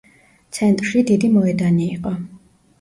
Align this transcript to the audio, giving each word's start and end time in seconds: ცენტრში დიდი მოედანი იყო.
ცენტრში 0.57 1.05
დიდი 1.11 1.31
მოედანი 1.37 1.93
იყო. 2.01 2.19